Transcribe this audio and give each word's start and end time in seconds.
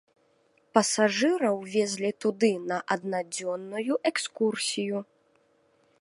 Пасажыраў 0.77 1.57
везлі 1.75 2.11
туды 2.25 2.51
на 2.73 2.77
аднадзённую 2.97 3.95
экскурсію. 4.11 4.97